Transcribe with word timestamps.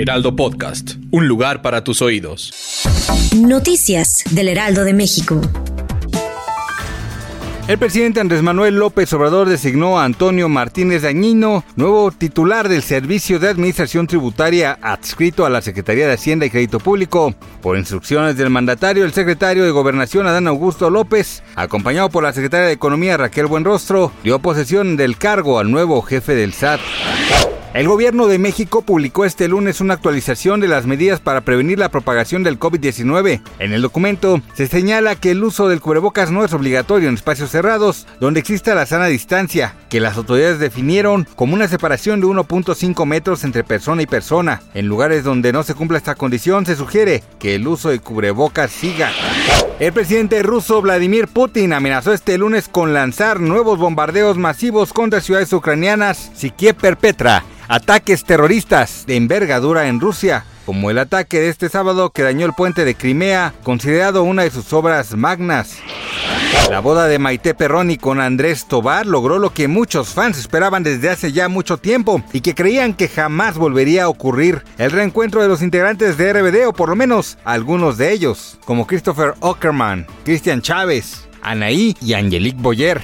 Heraldo 0.00 0.36
Podcast, 0.36 0.92
un 1.10 1.26
lugar 1.26 1.60
para 1.60 1.82
tus 1.82 2.02
oídos. 2.02 2.52
Noticias 3.36 4.22
del 4.30 4.46
Heraldo 4.46 4.84
de 4.84 4.94
México. 4.94 5.40
El 7.66 7.78
presidente 7.78 8.20
Andrés 8.20 8.40
Manuel 8.40 8.76
López 8.76 9.12
Obrador 9.12 9.48
designó 9.48 9.98
a 9.98 10.04
Antonio 10.04 10.48
Martínez 10.48 11.02
Dañino, 11.02 11.64
nuevo 11.74 12.12
titular 12.12 12.68
del 12.68 12.82
Servicio 12.82 13.40
de 13.40 13.48
Administración 13.48 14.06
Tributaria 14.06 14.78
adscrito 14.80 15.44
a 15.44 15.50
la 15.50 15.62
Secretaría 15.62 16.06
de 16.06 16.14
Hacienda 16.14 16.46
y 16.46 16.50
Crédito 16.50 16.78
Público. 16.78 17.34
Por 17.60 17.76
instrucciones 17.76 18.36
del 18.36 18.50
mandatario, 18.50 19.04
el 19.04 19.12
secretario 19.12 19.64
de 19.64 19.72
Gobernación 19.72 20.28
Adán 20.28 20.46
Augusto 20.46 20.90
López, 20.90 21.42
acompañado 21.56 22.08
por 22.08 22.22
la 22.22 22.32
secretaria 22.32 22.68
de 22.68 22.72
Economía 22.72 23.16
Raquel 23.16 23.46
Buenrostro, 23.46 24.12
dio 24.22 24.38
posesión 24.38 24.96
del 24.96 25.18
cargo 25.18 25.58
al 25.58 25.72
nuevo 25.72 26.00
jefe 26.02 26.36
del 26.36 26.52
SAT. 26.52 26.78
El 27.74 27.86
gobierno 27.86 28.28
de 28.28 28.38
México 28.38 28.80
publicó 28.80 29.26
este 29.26 29.46
lunes 29.46 29.82
una 29.82 29.92
actualización 29.92 30.58
de 30.58 30.68
las 30.68 30.86
medidas 30.86 31.20
para 31.20 31.42
prevenir 31.42 31.78
la 31.78 31.90
propagación 31.90 32.42
del 32.42 32.58
COVID-19. 32.58 33.42
En 33.58 33.72
el 33.74 33.82
documento 33.82 34.40
se 34.54 34.66
señala 34.66 35.16
que 35.16 35.32
el 35.32 35.44
uso 35.44 35.68
del 35.68 35.80
cubrebocas 35.80 36.30
no 36.30 36.46
es 36.46 36.54
obligatorio 36.54 37.10
en 37.10 37.14
espacios 37.14 37.50
cerrados 37.50 38.06
donde 38.20 38.40
exista 38.40 38.74
la 38.74 38.86
sana 38.86 39.06
distancia, 39.06 39.76
que 39.90 40.00
las 40.00 40.16
autoridades 40.16 40.58
definieron 40.58 41.28
como 41.36 41.54
una 41.54 41.68
separación 41.68 42.20
de 42.20 42.26
1.5 42.26 43.04
metros 43.04 43.44
entre 43.44 43.64
persona 43.64 44.00
y 44.00 44.06
persona. 44.06 44.62
En 44.72 44.86
lugares 44.86 45.22
donde 45.22 45.52
no 45.52 45.62
se 45.62 45.74
cumpla 45.74 45.98
esta 45.98 46.14
condición 46.14 46.64
se 46.64 46.74
sugiere 46.74 47.22
que 47.38 47.54
el 47.54 47.68
uso 47.68 47.90
de 47.90 47.98
cubrebocas 47.98 48.70
siga. 48.70 49.10
El 49.78 49.92
presidente 49.92 50.42
ruso 50.42 50.80
Vladimir 50.80 51.28
Putin 51.28 51.74
amenazó 51.74 52.14
este 52.14 52.38
lunes 52.38 52.66
con 52.66 52.94
lanzar 52.94 53.40
nuevos 53.40 53.78
bombardeos 53.78 54.38
masivos 54.38 54.94
contra 54.94 55.20
ciudades 55.20 55.52
ucranianas 55.52 56.32
si 56.34 56.50
Kiev 56.50 56.74
perpetra 56.74 57.44
ataques 57.68 58.24
terroristas 58.24 59.04
de 59.06 59.16
envergadura 59.16 59.88
en 59.88 60.00
Rusia, 60.00 60.44
como 60.64 60.90
el 60.90 60.98
ataque 60.98 61.40
de 61.40 61.48
este 61.48 61.68
sábado 61.68 62.10
que 62.10 62.22
dañó 62.22 62.46
el 62.46 62.52
puente 62.52 62.84
de 62.84 62.94
Crimea, 62.94 63.54
considerado 63.62 64.22
una 64.22 64.42
de 64.42 64.50
sus 64.50 64.72
obras 64.72 65.14
magnas. 65.14 65.76
La 66.70 66.80
boda 66.80 67.08
de 67.08 67.18
Maite 67.18 67.54
Perroni 67.54 67.96
con 67.96 68.20
Andrés 68.20 68.66
Tobar 68.66 69.06
logró 69.06 69.38
lo 69.38 69.52
que 69.52 69.68
muchos 69.68 70.08
fans 70.08 70.38
esperaban 70.38 70.82
desde 70.82 71.10
hace 71.10 71.32
ya 71.32 71.48
mucho 71.48 71.76
tiempo 71.78 72.22
y 72.32 72.40
que 72.40 72.54
creían 72.54 72.94
que 72.94 73.08
jamás 73.08 73.56
volvería 73.56 74.04
a 74.04 74.08
ocurrir, 74.08 74.62
el 74.78 74.90
reencuentro 74.90 75.42
de 75.42 75.48
los 75.48 75.62
integrantes 75.62 76.16
de 76.16 76.32
RBD 76.32 76.66
o 76.66 76.72
por 76.72 76.88
lo 76.88 76.96
menos 76.96 77.38
algunos 77.44 77.96
de 77.96 78.12
ellos, 78.12 78.58
como 78.64 78.86
Christopher 78.86 79.34
Ockerman, 79.40 80.06
Cristian 80.24 80.62
Chávez, 80.62 81.28
Anaí 81.42 81.96
y 82.00 82.14
Angelique 82.14 82.60
Boyer. 82.60 83.00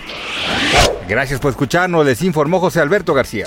Gracias 1.09 1.39
por 1.39 1.51
escucharnos, 1.51 2.05
les 2.05 2.23
informó 2.23 2.61
José 2.61 2.81
Alberto 2.81 3.13
García. 3.15 3.47